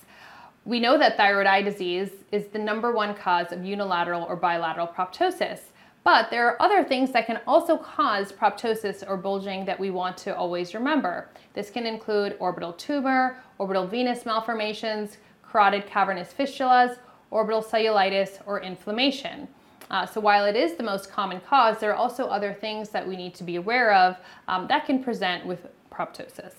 We 0.65 0.79
know 0.79 0.97
that 0.97 1.17
thyroid 1.17 1.45
eye 1.45 1.61
disease 1.61 2.09
is 2.31 2.47
the 2.47 2.59
number 2.59 2.91
one 2.91 3.13
cause 3.13 3.51
of 3.51 3.63
unilateral 3.63 4.23
or 4.23 4.35
bilateral 4.35 4.87
proptosis, 4.87 5.59
but 6.03 6.31
there 6.31 6.47
are 6.47 6.61
other 6.61 6.83
things 6.83 7.11
that 7.11 7.27
can 7.27 7.41
also 7.45 7.77
cause 7.77 8.31
proptosis 8.31 9.03
or 9.07 9.17
bulging 9.17 9.65
that 9.65 9.79
we 9.79 9.91
want 9.91 10.17
to 10.17 10.35
always 10.35 10.73
remember. 10.73 11.29
This 11.53 11.69
can 11.69 11.85
include 11.85 12.37
orbital 12.39 12.73
tumor, 12.73 13.37
orbital 13.59 13.85
venous 13.85 14.25
malformations, 14.25 15.17
carotid 15.47 15.85
cavernous 15.85 16.33
fistulas, 16.33 16.97
orbital 17.29 17.61
cellulitis, 17.61 18.39
or 18.47 18.61
inflammation. 18.61 19.47
Uh, 19.91 20.05
so 20.05 20.19
while 20.19 20.45
it 20.45 20.55
is 20.55 20.75
the 20.75 20.83
most 20.83 21.11
common 21.11 21.39
cause, 21.41 21.77
there 21.79 21.91
are 21.91 21.95
also 21.95 22.25
other 22.27 22.53
things 22.53 22.89
that 22.89 23.07
we 23.07 23.15
need 23.15 23.35
to 23.35 23.43
be 23.43 23.57
aware 23.57 23.93
of 23.93 24.17
um, 24.47 24.67
that 24.67 24.85
can 24.85 25.03
present 25.03 25.45
with 25.45 25.67
proptosis. 25.91 26.53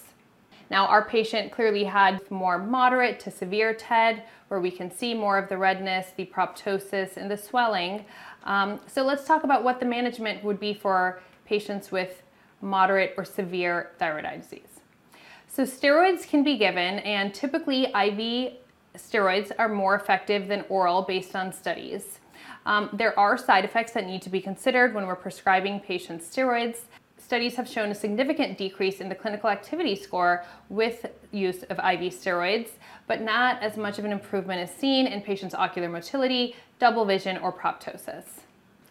Now, 0.73 0.87
our 0.87 1.05
patient 1.05 1.53
clearly 1.53 1.85
had 1.85 2.19
more 2.31 2.57
moderate 2.57 3.21
to 3.21 3.31
severe 3.31 3.75
TED, 3.75 4.23
where 4.49 4.59
we 4.59 4.71
can 4.71 4.91
see 4.91 5.13
more 5.13 5.37
of 5.37 5.51
the 5.51 5.59
redness, 5.59 6.15
the 6.17 6.25
proptosis, 6.25 7.19
and 7.19 7.31
the 7.31 7.37
swelling. 7.37 8.07
Um, 8.45 8.81
so 8.87 9.05
let's 9.05 9.27
talk 9.27 9.45
about 9.45 9.65
what 9.65 9.81
the 9.81 9.85
management 9.85 10.43
would 10.43 10.59
be 10.59 10.73
for 10.73 11.21
patients 11.45 11.93
with 11.93 12.23
moderate 12.63 13.13
or 13.19 13.25
severe 13.27 13.91
thyroid 13.99 14.25
eye 14.25 14.39
disease. 14.39 14.81
So 15.47 15.65
steroids 15.65 16.27
can 16.27 16.43
be 16.43 16.57
given, 16.57 17.01
and 17.01 17.35
typically 17.35 17.85
IV 17.89 18.55
steroids 18.97 19.53
are 19.59 19.69
more 19.69 19.95
effective 19.95 20.49
than 20.49 20.65
oral 20.71 21.03
based 21.03 21.37
on 21.37 21.53
studies. 21.53 22.19
Um, 22.65 22.89
there 22.95 23.19
are 23.19 23.37
side 23.37 23.67
effects 23.67 23.93
that 23.93 24.07
need 24.07 24.23
to 24.23 24.31
be 24.31 24.41
considered 24.41 24.95
when 24.95 25.07
we're 25.07 25.17
prescribing 25.17 25.81
patients 25.81 26.35
steroids 26.35 26.79
studies 27.33 27.57
have 27.57 27.67
shown 27.67 27.91
a 27.91 27.95
significant 27.95 28.59
decrease 28.59 29.01
in 29.01 29.09
the 29.09 29.15
clinical 29.15 29.49
activity 29.49 29.97
score 29.97 30.45
with 30.69 31.07
use 31.31 31.63
of 31.71 31.79
IV 31.79 32.13
steroids, 32.13 32.73
but 33.07 33.23
not 33.23 33.63
as 33.63 33.79
much 33.79 33.99
of 33.99 34.05
an 34.05 34.13
improvement 34.13 34.61
as 34.61 34.71
seen 34.71 35.07
in 35.07 35.23
patients' 35.23 35.55
ocular 35.55 35.89
motility, 35.89 36.55
double 36.79 37.07
vision, 37.07 37.39
or 37.39 37.51
proptosis. 37.51 38.25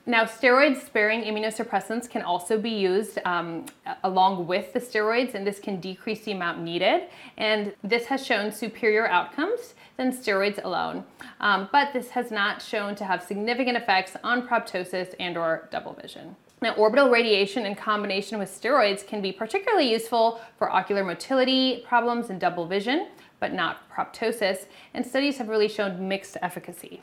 Now, 0.08 0.24
steroid 0.24 0.84
sparing 0.84 1.22
immunosuppressants 1.22 2.10
can 2.10 2.24
also 2.24 2.60
be 2.60 2.72
used 2.72 3.20
um, 3.26 3.68
along 4.04 4.48
with 4.48 4.74
the 4.74 4.80
steroids, 4.80 5.36
and 5.36 5.46
this 5.46 5.60
can 5.60 5.80
decrease 5.80 6.22
the 6.22 6.32
amount 6.32 6.64
needed. 6.64 7.10
And 7.38 7.76
this 7.84 8.08
has 8.08 8.26
shown 8.26 8.52
superior 8.52 9.08
outcomes 9.08 9.76
than 9.98 10.12
steroids 10.12 10.60
alone. 10.64 11.04
Um, 11.40 11.70
but 11.72 11.94
this 11.94 12.10
has 12.10 12.32
not 12.32 12.60
shown 12.60 12.96
to 12.96 13.06
have 13.06 13.22
significant 13.22 13.78
effects 13.78 14.18
on 14.24 14.48
proptosis 14.48 15.14
and/or 15.20 15.70
double 15.72 15.94
vision. 15.94 16.36
Now, 16.64 16.76
orbital 16.76 17.10
radiation 17.10 17.66
in 17.66 17.74
combination 17.74 18.38
with 18.38 18.48
steroids 18.48 19.06
can 19.06 19.20
be 19.20 19.32
particularly 19.32 19.92
useful 19.92 20.40
for 20.60 20.72
ocular 20.72 21.04
motility 21.04 21.84
problems 21.88 22.30
and 22.30 22.40
double 22.40 22.68
vision, 22.68 23.08
but 23.40 23.52
not 23.52 23.90
proptosis, 23.90 24.68
and 24.94 25.04
studies 25.04 25.40
have 25.40 25.50
really 25.50 25.68
shown 25.68 26.08
mixed 26.08 26.38
efficacy. 26.40 27.02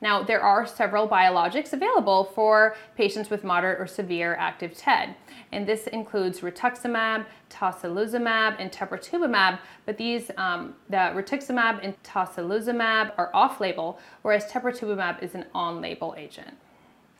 Now, 0.00 0.24
there 0.24 0.40
are 0.40 0.66
several 0.66 1.08
biologics 1.08 1.72
available 1.72 2.24
for 2.24 2.74
patients 2.96 3.30
with 3.30 3.44
moderate 3.44 3.80
or 3.80 3.86
severe 3.86 4.34
active 4.34 4.76
TED, 4.76 5.14
and 5.52 5.64
this 5.64 5.86
includes 5.86 6.40
rituximab, 6.40 7.24
tocilizumab, 7.50 8.56
and 8.58 8.72
teprotumumab, 8.72 9.60
but 9.86 9.96
these, 9.96 10.32
um, 10.36 10.74
the 10.88 10.96
rituximab 10.96 11.84
and 11.84 12.00
tocilizumab 12.02 13.12
are 13.16 13.30
off-label, 13.32 14.00
whereas 14.22 14.50
teprotumumab 14.50 15.22
is 15.22 15.36
an 15.36 15.46
on-label 15.54 16.16
agent. 16.18 16.56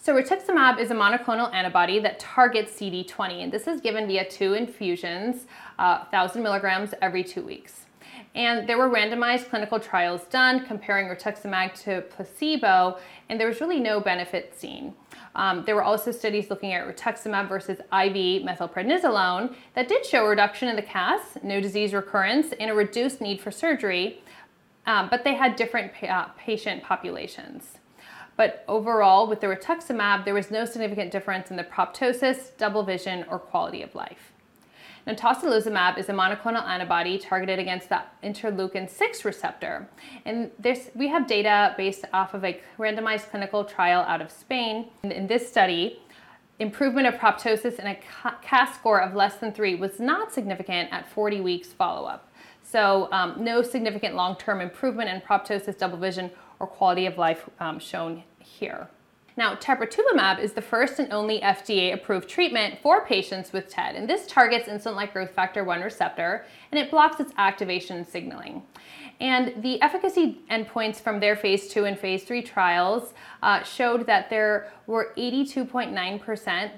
So 0.01 0.15
rituximab 0.15 0.79
is 0.79 0.93
a 0.93 0.95
monoclonal 0.95 1.53
antibody 1.53 1.99
that 1.99 2.21
targets 2.21 2.73
CD20, 2.73 3.43
and 3.43 3.53
this 3.53 3.67
is 3.67 3.81
given 3.81 4.07
via 4.07 4.29
two 4.29 4.55
infusions, 4.55 5.47
uh, 5.79 5.99
1,000 6.11 6.41
milligrams 6.43 6.95
every 7.03 7.25
two 7.25 7.43
weeks. 7.43 7.87
And 8.35 8.69
there 8.69 8.79
were 8.79 8.89
randomized 8.89 9.49
clinical 9.49 9.81
trials 9.81 10.23
done 10.25 10.65
comparing 10.65 11.09
rituximab 11.09 11.75
to 11.83 12.03
placebo, 12.03 12.99
and 13.29 13.41
there 13.41 13.49
was 13.49 13.61
really 13.61 13.81
no 13.81 13.99
benefit 14.01 14.55
seen. 14.57 14.95
Um, 15.35 15.65
there 15.67 15.75
were 15.75 15.83
also 15.83 16.13
studies 16.13 16.49
looking 16.49 16.73
at 16.73 16.87
rituximab 16.87 17.49
versus 17.49 17.81
IV 17.81 18.45
methylprednisolone 18.45 19.55
that 19.75 19.89
did 19.89 20.07
show 20.07 20.25
a 20.25 20.29
reduction 20.29 20.69
in 20.69 20.77
the 20.77 20.83
CAS, 20.83 21.39
no 21.43 21.61
disease 21.61 21.93
recurrence, 21.93 22.53
and 22.61 22.71
a 22.71 22.75
reduced 22.75 23.21
need 23.21 23.41
for 23.41 23.51
surgery. 23.51 24.23
um, 24.87 25.09
but 25.11 25.23
they 25.25 25.35
had 25.35 25.55
different 25.57 25.93
pa- 25.93 26.33
patient 26.39 26.83
populations. 26.83 27.78
But 28.39 28.65
overall, 28.69 29.27
with 29.27 29.41
the 29.41 29.49
rituximab, 29.49 30.25
there 30.25 30.33
was 30.33 30.49
no 30.49 30.65
significant 30.65 31.11
difference 31.11 31.51
in 31.51 31.57
the 31.57 31.65
proptosis, 31.65 32.57
double 32.57 32.85
vision, 32.85 33.25
or 33.29 33.41
quality 33.41 33.83
of 33.83 33.97
life. 33.97 34.33
Now, 35.09 35.15
tocilizumab 35.15 35.99
is 35.99 36.09
a 36.09 36.13
monoclonal 36.13 36.65
antibody 36.65 37.19
targeted 37.19 37.59
against 37.59 37.89
the 37.89 38.03
interleukin 38.23 38.89
6 38.89 39.25
receptor. 39.25 39.89
And 40.25 40.53
this, 40.57 40.91
we 40.95 41.09
have 41.09 41.27
data 41.27 41.75
based 41.77 42.05
off 42.13 42.33
of 42.33 42.45
a 42.45 42.61
randomized 42.79 43.29
clinical 43.31 43.65
trial 43.65 44.03
out 44.03 44.23
of 44.23 44.31
Spain. 44.31 44.91
In, 45.03 45.11
in 45.11 45.27
this 45.27 45.49
study, 45.49 45.99
improvement 46.61 47.09
of 47.09 47.15
proptosis 47.15 47.81
in 47.81 47.89
a 47.89 47.99
CAS 48.43 48.77
score 48.77 49.01
of 49.01 49.17
less 49.17 49.35
than 49.37 49.53
3 49.53 49.75
was 49.75 49.99
not 49.99 50.33
significant 50.33 50.93
at 50.93 51.11
40 51.11 51.41
weeks 51.41 51.73
follow-up. 51.73 52.31
So 52.63 53.09
um, 53.11 53.35
no 53.43 53.63
significant 53.63 54.15
long-term 54.15 54.61
improvement 54.61 55.11
in 55.11 55.23
proptosis, 55.23 55.77
double 55.77 55.99
vision, 55.99 56.31
or 56.61 56.67
quality 56.67 57.07
of 57.07 57.19
life 57.19 57.49
um, 57.61 57.79
shown 57.79 58.23
here. 58.39 58.89
Now, 59.39 59.55
teprotumumab 59.55 60.41
is 60.41 60.55
the 60.55 60.61
first 60.63 60.99
and 60.99 61.13
only 61.13 61.39
FDA 61.39 61.95
approved 61.95 62.29
treatment 62.29 62.81
for 62.83 63.07
patients 63.07 63.53
with 63.53 63.69
TED, 63.69 63.95
and 63.95 64.11
this 64.11 64.27
targets 64.27 64.69
insulin 64.69 64.97
like 64.97 65.13
growth 65.13 65.31
factor 65.31 65.63
1 65.63 65.81
receptor 65.81 66.45
and 66.73 66.79
it 66.81 66.91
blocks 66.91 67.21
its 67.21 67.33
activation 67.39 68.05
signaling. 68.05 68.65
And 69.21 69.63
the 69.63 69.81
efficacy 69.81 70.41
endpoints 70.51 70.97
from 70.97 71.21
their 71.21 71.37
phase 71.37 71.69
2 71.69 71.85
and 71.85 71.97
phase 71.97 72.25
3 72.25 72.43
trials 72.43 73.15
uh, 73.41 73.63
showed 73.63 74.07
that 74.07 74.29
there 74.29 74.73
were 74.89 75.13
82.9% 75.17 76.71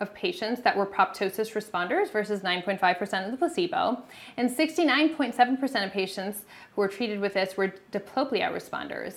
of 0.00 0.14
patients 0.14 0.62
that 0.62 0.76
were 0.76 0.86
proptosis 0.86 1.52
responders 1.54 2.10
versus 2.10 2.40
9.5% 2.40 3.24
of 3.24 3.30
the 3.30 3.36
placebo, 3.36 4.02
and 4.36 4.50
69.7% 4.50 5.86
of 5.86 5.92
patients 5.92 6.42
who 6.74 6.80
were 6.80 6.88
treated 6.88 7.20
with 7.20 7.34
this 7.34 7.56
were 7.56 7.74
diplopia 7.92 8.52
responders. 8.52 9.14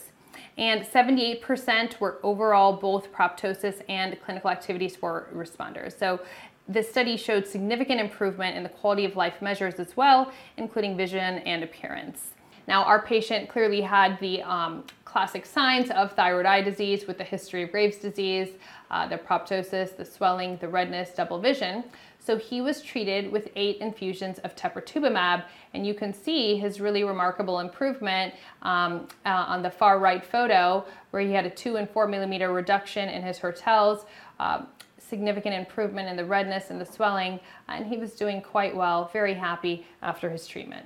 And 0.57 0.81
78% 0.81 1.99
were 1.99 2.19
overall 2.23 2.73
both 2.73 3.11
proptosis 3.11 3.81
and 3.87 4.19
clinical 4.21 4.49
activity 4.49 4.89
score 4.89 5.27
responders. 5.33 5.97
So 5.97 6.19
this 6.67 6.89
study 6.89 7.17
showed 7.17 7.47
significant 7.47 7.99
improvement 7.99 8.55
in 8.55 8.63
the 8.63 8.69
quality 8.69 9.05
of 9.05 9.15
life 9.15 9.41
measures 9.41 9.75
as 9.75 9.97
well, 9.97 10.31
including 10.57 10.95
vision 10.97 11.39
and 11.39 11.63
appearance. 11.63 12.31
Now, 12.67 12.83
our 12.83 13.01
patient 13.01 13.49
clearly 13.49 13.81
had 13.81 14.19
the 14.19 14.41
um, 14.43 14.83
classic 15.05 15.45
signs 15.45 15.89
of 15.91 16.13
thyroid 16.13 16.45
eye 16.45 16.61
disease 16.61 17.05
with 17.07 17.17
the 17.17 17.23
history 17.23 17.63
of 17.63 17.71
Graves' 17.71 17.97
disease, 17.97 18.49
uh, 18.89 19.07
the 19.07 19.17
proptosis, 19.17 19.95
the 19.95 20.05
swelling, 20.05 20.57
the 20.57 20.67
redness, 20.67 21.11
double 21.15 21.39
vision. 21.39 21.83
So 22.19 22.37
he 22.37 22.61
was 22.61 22.81
treated 22.81 23.31
with 23.31 23.49
eight 23.55 23.77
infusions 23.77 24.37
of 24.39 24.55
teprotumumab, 24.55 25.43
and 25.73 25.87
you 25.87 25.95
can 25.95 26.13
see 26.13 26.55
his 26.55 26.79
really 26.79 27.03
remarkable 27.03 27.59
improvement 27.59 28.35
um, 28.61 29.07
uh, 29.25 29.29
on 29.47 29.63
the 29.63 29.71
far 29.71 29.97
right 29.97 30.23
photo, 30.23 30.85
where 31.09 31.23
he 31.23 31.33
had 31.33 31.45
a 31.47 31.49
two 31.49 31.77
and 31.77 31.89
four 31.89 32.07
millimeter 32.07 32.53
reduction 32.53 33.09
in 33.09 33.23
his 33.23 33.39
Hertels. 33.39 34.05
Uh, 34.39 34.63
significant 34.99 35.53
improvement 35.53 36.07
in 36.07 36.15
the 36.15 36.23
redness 36.23 36.69
and 36.69 36.79
the 36.79 36.85
swelling, 36.85 37.37
and 37.67 37.85
he 37.85 37.97
was 37.97 38.13
doing 38.13 38.41
quite 38.41 38.73
well, 38.73 39.09
very 39.11 39.33
happy 39.33 39.85
after 40.01 40.29
his 40.29 40.47
treatment. 40.47 40.85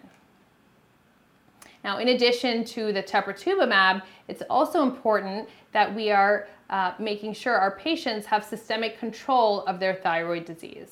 Now, 1.86 2.00
in 2.00 2.08
addition 2.08 2.64
to 2.66 2.92
the 2.92 3.04
teprotumumab, 3.04 4.02
it's 4.28 4.42
also 4.50 4.82
important 4.82 5.48
that 5.72 5.94
we 5.94 6.10
are 6.10 6.48
uh, 6.72 6.94
making 6.98 7.34
sure 7.34 7.54
our 7.54 7.78
patients 7.78 8.26
have 8.26 8.44
systemic 8.44 8.98
control 8.98 9.62
of 9.66 9.80
their 9.80 9.94
thyroid 9.94 10.46
disease. 10.46 10.90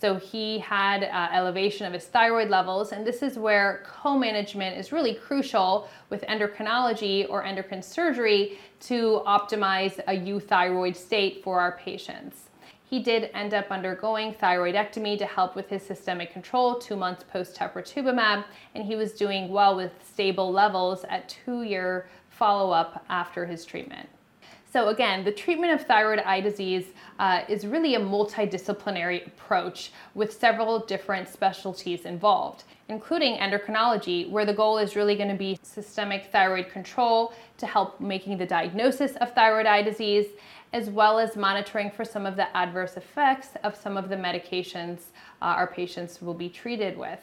So 0.00 0.14
he 0.14 0.60
had 0.60 1.02
uh, 1.02 1.28
elevation 1.32 1.86
of 1.86 1.92
his 1.92 2.04
thyroid 2.04 2.50
levels, 2.50 2.92
and 2.92 3.04
this 3.04 3.20
is 3.20 3.36
where 3.36 3.82
co-management 3.84 4.78
is 4.78 4.92
really 4.92 5.14
crucial 5.14 5.88
with 6.08 6.22
endocrinology 6.28 7.28
or 7.28 7.42
endocrine 7.42 7.82
surgery 7.82 8.60
to 8.82 9.22
optimize 9.26 9.98
a 10.06 10.16
euthyroid 10.16 10.94
state 10.94 11.42
for 11.42 11.58
our 11.58 11.72
patients. 11.78 12.47
He 12.88 13.00
did 13.00 13.30
end 13.34 13.52
up 13.52 13.70
undergoing 13.70 14.32
thyroidectomy 14.32 15.18
to 15.18 15.26
help 15.26 15.54
with 15.54 15.68
his 15.68 15.82
systemic 15.82 16.32
control 16.32 16.76
two 16.76 16.96
months 16.96 17.22
post 17.30 17.54
teprotumumab, 17.54 18.44
and 18.74 18.82
he 18.82 18.96
was 18.96 19.12
doing 19.12 19.50
well 19.50 19.76
with 19.76 19.92
stable 20.02 20.50
levels 20.50 21.04
at 21.10 21.28
two-year 21.28 22.08
follow-up 22.30 23.04
after 23.10 23.44
his 23.44 23.66
treatment. 23.66 24.08
So 24.72 24.88
again, 24.88 25.24
the 25.24 25.32
treatment 25.32 25.72
of 25.72 25.86
thyroid 25.86 26.20
eye 26.20 26.40
disease 26.40 26.86
uh, 27.18 27.42
is 27.48 27.66
really 27.66 27.94
a 27.94 28.00
multidisciplinary 28.00 29.26
approach 29.26 29.92
with 30.14 30.32
several 30.32 30.78
different 30.78 31.28
specialties 31.28 32.06
involved, 32.06 32.64
including 32.88 33.36
endocrinology, 33.38 34.30
where 34.30 34.44
the 34.44 34.52
goal 34.52 34.78
is 34.78 34.94
really 34.94 35.16
going 35.16 35.30
to 35.30 35.34
be 35.34 35.58
systemic 35.62 36.30
thyroid 36.32 36.70
control 36.70 37.32
to 37.56 37.66
help 37.66 37.98
making 38.00 38.36
the 38.38 38.46
diagnosis 38.46 39.12
of 39.16 39.34
thyroid 39.34 39.66
eye 39.66 39.82
disease, 39.82 40.26
as 40.72 40.90
well 40.90 41.18
as 41.18 41.36
monitoring 41.36 41.90
for 41.90 42.04
some 42.04 42.26
of 42.26 42.36
the 42.36 42.56
adverse 42.56 42.96
effects 42.96 43.50
of 43.64 43.74
some 43.74 43.96
of 43.96 44.08
the 44.08 44.16
medications 44.16 44.98
uh, 45.40 45.46
our 45.46 45.66
patients 45.66 46.20
will 46.20 46.34
be 46.34 46.48
treated 46.48 46.96
with. 46.96 47.20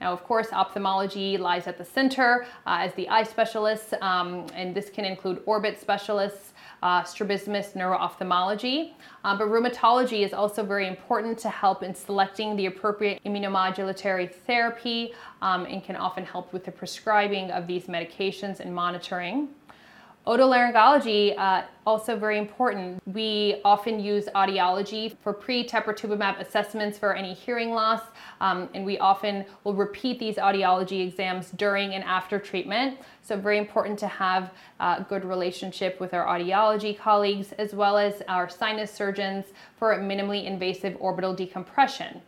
Now, 0.00 0.12
of 0.12 0.24
course, 0.24 0.50
ophthalmology 0.52 1.36
lies 1.36 1.66
at 1.66 1.76
the 1.76 1.84
center 1.84 2.46
uh, 2.66 2.78
as 2.80 2.94
the 2.94 3.06
eye 3.10 3.22
specialists, 3.22 3.92
um, 4.00 4.46
and 4.54 4.74
this 4.74 4.88
can 4.88 5.04
include 5.04 5.42
orbit 5.44 5.78
specialists, 5.78 6.54
uh, 6.82 7.04
strabismus, 7.04 7.74
neuro-ophthalmology. 7.74 8.94
Uh, 9.24 9.36
but 9.36 9.48
rheumatology 9.48 10.24
is 10.24 10.32
also 10.32 10.64
very 10.64 10.88
important 10.88 11.38
to 11.40 11.50
help 11.50 11.82
in 11.82 11.94
selecting 11.94 12.56
the 12.56 12.64
appropriate 12.64 13.22
immunomodulatory 13.24 14.32
therapy 14.32 15.12
um, 15.42 15.66
and 15.66 15.84
can 15.84 15.96
often 15.96 16.24
help 16.24 16.50
with 16.54 16.64
the 16.64 16.72
prescribing 16.72 17.50
of 17.50 17.66
these 17.66 17.84
medications 17.84 18.60
and 18.60 18.74
monitoring. 18.74 19.48
Otolaryngology, 20.26 21.36
uh, 21.38 21.62
also 21.86 22.14
very 22.14 22.36
important. 22.36 23.02
We 23.06 23.62
often 23.64 23.98
use 23.98 24.26
audiology 24.34 25.16
for 25.22 25.32
pre-teprotumumab 25.32 26.38
assessments 26.38 26.98
for 26.98 27.14
any 27.14 27.32
hearing 27.32 27.70
loss, 27.70 28.02
um, 28.42 28.68
and 28.74 28.84
we 28.84 28.98
often 28.98 29.46
will 29.64 29.72
repeat 29.72 30.18
these 30.18 30.36
audiology 30.36 31.08
exams 31.08 31.50
during 31.52 31.94
and 31.94 32.04
after 32.04 32.38
treatment. 32.38 32.98
So 33.22 33.38
very 33.38 33.56
important 33.56 33.98
to 34.00 34.08
have 34.08 34.52
a 34.78 35.06
good 35.08 35.24
relationship 35.24 35.98
with 36.00 36.12
our 36.12 36.26
audiology 36.26 36.96
colleagues 36.98 37.52
as 37.52 37.72
well 37.72 37.96
as 37.96 38.22
our 38.28 38.46
sinus 38.48 38.90
surgeons 38.90 39.46
for 39.78 39.96
minimally 39.98 40.44
invasive 40.44 40.98
orbital 41.00 41.32
decompression. 41.34 42.20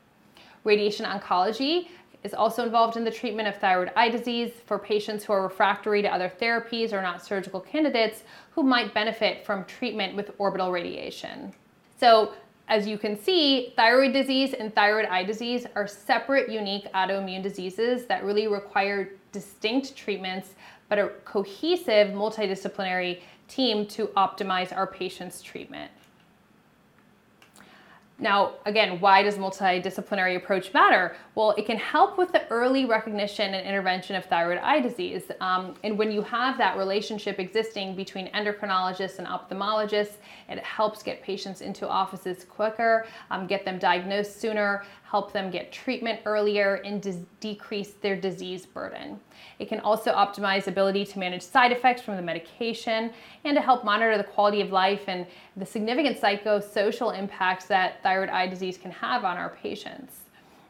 Radiation 0.65 1.05
oncology, 1.05 1.89
is 2.25 2.35
also 2.35 2.62
involved 2.62 2.97
in 2.97 3.05
the 3.05 3.11
treatment 3.11 3.49
of 3.49 3.57
thyroid 3.57 3.91
eye 3.97 4.09
disease 4.09 4.52
for 4.67 4.79
patients 4.79 5.25
who 5.25 5.33
are 5.33 5.43
refractory 5.43 6.02
to 6.02 6.09
other 6.09 6.33
therapies 6.41 6.93
or 6.93 7.02
not 7.02 7.25
surgical 7.25 7.61
candidates 7.61 8.23
who 8.52 8.62
might 8.62 8.95
benefit 8.95 9.45
from 9.45 9.64
treatment 9.64 10.14
with 10.14 10.31
orbital 10.38 10.71
radiation. 10.71 11.52
So, 11.99 12.33
as 12.69 12.87
you 12.87 12.97
can 12.97 13.19
see, 13.19 13.73
thyroid 13.76 14.12
disease 14.12 14.55
and 14.55 14.75
thyroid 14.75 15.07
eye 15.07 15.25
disease 15.25 15.67
are 15.75 15.87
separate, 15.87 16.49
unique 16.49 16.91
autoimmune 16.95 17.43
diseases 17.43 18.07
that 18.07 18.25
really 18.25 18.47
require 18.47 19.11
distinct 19.33 19.97
treatments, 19.97 20.55
but 20.88 20.99
a 20.99 21.09
cohesive 21.25 22.09
multidisciplinary 22.09 23.21
team 23.49 23.85
to 23.87 24.07
optimize 24.09 24.75
our 24.75 24.87
patients' 24.87 25.43
treatment. 25.43 25.91
Now, 28.23 28.52
again, 28.67 29.00
why 29.00 29.25
does 29.25 29.37
multidisciplinary 29.37 30.37
approach 30.37 30.73
matter? 30.73 31.17
Well, 31.35 31.50
it 31.59 31.67
can 31.67 31.76
help 31.76 32.17
with 32.17 32.31
the 32.31 32.47
early 32.50 32.85
recognition 32.85 33.52
and 33.52 33.67
intervention 33.67 34.14
of 34.14 34.25
thyroid 34.26 34.59
eye 34.59 34.81
disease. 34.81 35.25
Um, 35.41 35.75
and 35.83 35.99
when 35.99 36.12
you 36.12 36.23
have 36.23 36.57
that 36.59 36.79
relationship 36.79 37.41
existing 37.41 37.97
between 37.97 38.29
endocrinologists 38.29 39.19
and 39.19 39.26
ophthalmologists, 39.26 40.19
it 40.49 40.59
helps 40.61 41.02
get 41.02 41.21
patients 41.21 41.62
into 41.62 41.88
offices 41.88 42.45
quicker, 42.45 43.07
um, 43.33 43.49
get 43.49 43.64
them 43.64 43.81
diagnosed 43.81 44.41
sooner, 44.41 44.85
help 45.12 45.31
them 45.31 45.50
get 45.50 45.71
treatment 45.71 46.21
earlier 46.25 46.76
and 46.87 47.02
de- 47.02 47.23
decrease 47.41 47.93
their 48.00 48.17
disease 48.17 48.64
burden. 48.64 49.21
It 49.59 49.69
can 49.69 49.81
also 49.81 50.11
optimize 50.12 50.69
ability 50.69 51.05
to 51.05 51.19
manage 51.19 51.43
side 51.43 51.71
effects 51.71 52.00
from 52.00 52.17
the 52.17 52.23
medication 52.23 53.12
and 53.45 53.55
to 53.55 53.61
help 53.61 53.85
monitor 53.85 54.17
the 54.17 54.25
quality 54.25 54.62
of 54.62 54.73
life 54.73 55.02
and 55.09 55.26
the 55.57 55.67
significant 55.67 56.19
psychosocial 56.19 57.17
impacts 57.17 57.67
that 57.67 58.02
thyroid 58.12 58.28
eye 58.28 58.47
disease 58.47 58.76
can 58.76 58.90
have 58.90 59.25
on 59.25 59.38
our 59.38 59.49
patients. 59.62 60.16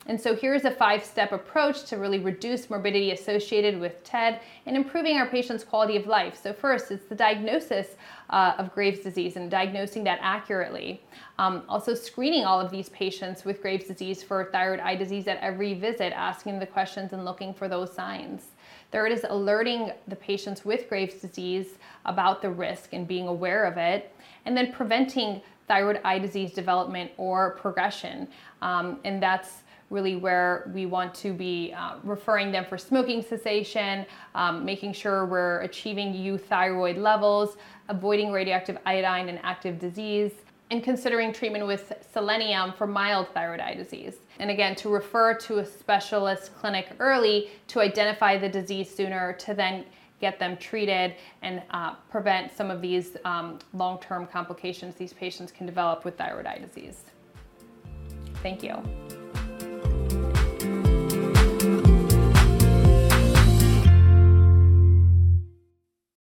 And 0.07 0.21
so 0.21 0.35
here's 0.35 0.65
a 0.65 0.71
five 0.71 1.05
step 1.05 1.33
approach 1.33 1.85
to 1.87 1.97
really 1.97 2.21
reduce 2.21 2.71
morbidity 2.71 3.11
associated 3.13 3.81
with 3.81 4.03
TED 4.05 4.41
and 4.67 4.77
improving 4.77 5.17
our 5.17 5.27
patients' 5.27 5.65
quality 5.65 5.97
of 5.97 6.07
life. 6.07 6.41
So, 6.41 6.53
first, 6.53 6.91
it's 6.91 7.07
the 7.07 7.15
diagnosis 7.15 7.89
uh, 8.31 8.55
of 8.59 8.73
Graves' 8.75 9.01
disease 9.01 9.37
and 9.37 9.51
diagnosing 9.51 10.05
that 10.05 10.19
accurately. 10.23 11.01
Um, 11.39 11.63
also, 11.69 11.95
screening 11.95 12.45
all 12.45 12.61
of 12.61 12.71
these 12.71 12.89
patients 12.89 13.45
with 13.45 13.63
Graves' 13.63 13.87
disease 13.87 14.23
for 14.25 14.49
thyroid 14.53 14.81
eye 14.81 14.97
disease 14.97 15.29
at 15.29 15.39
every 15.39 15.75
visit, 15.75 16.13
asking 16.13 16.59
the 16.59 16.67
questions 16.67 17.13
and 17.13 17.25
looking 17.25 17.55
for 17.55 17.69
those 17.69 17.93
signs. 17.93 18.47
Third 18.91 19.13
is 19.13 19.25
alerting 19.29 19.93
the 20.09 20.17
patients 20.17 20.65
with 20.65 20.89
Graves' 20.89 21.21
disease 21.21 21.79
about 22.05 22.43
the 22.43 22.51
risk 22.51 22.93
and 22.93 23.07
being 23.07 23.29
aware 23.29 23.65
of 23.65 23.77
it. 23.79 24.15
And 24.45 24.57
then 24.57 24.73
preventing 24.73 25.41
thyroid 25.73 26.01
eye 26.05 26.19
disease 26.19 26.53
development 26.53 27.11
or 27.17 27.53
progression. 27.53 28.29
Um, 28.61 29.01
and 29.05 29.23
that's 29.23 29.63
really 29.89 30.17
where 30.17 30.71
we 30.75 30.85
want 30.85 31.15
to 31.15 31.33
be 31.33 31.73
uh, 31.73 31.95
referring 32.03 32.53
them 32.53 32.67
for 32.67 32.77
smoking 32.77 33.23
cessation, 33.23 34.05
um, 34.35 34.67
making 34.67 34.93
sure 34.93 35.25
we're 35.25 35.61
achieving 35.63 36.13
euthyroid 36.13 36.99
levels, 36.99 37.57
avoiding 37.89 38.33
radioactive 38.33 38.77
iodine 38.85 39.31
and 39.31 39.39
active 39.43 39.79
disease, 39.79 40.33
and 40.71 40.85
considering 40.85 41.33
treatment 41.33 41.67
with 41.67 41.91
selenium 42.13 42.75
for 42.75 42.87
mild 42.87 43.29
thyroid 43.29 43.61
eye 43.61 43.75
disease. 43.75 44.17
And 44.41 44.51
again, 44.51 44.75
to 44.77 44.91
refer 44.91 45.35
to 45.47 45.59
a 45.59 45.65
specialist 45.65 46.55
clinic 46.55 46.87
early 46.99 47.51
to 47.69 47.81
identify 47.81 48.37
the 48.37 48.49
disease 48.49 48.95
sooner, 48.95 49.33
to 49.45 49.55
then 49.55 49.87
get 50.23 50.39
them 50.39 50.57
treated 50.57 51.17
and 51.43 51.63
uh, 51.71 51.95
prevent 52.11 52.57
some 52.57 52.71
of 52.71 52.81
these 52.81 53.19
um, 53.27 53.59
long 53.75 54.01
term 54.01 54.27
complications 54.27 54.95
these 54.95 55.13
patients 55.13 55.53
can 55.53 55.67
develop 55.67 56.07
with 56.07 56.17
thyroid 56.17 56.47
eye 56.47 56.59
disease. 56.59 57.03
Thank 58.43 58.63
you. 58.63 58.83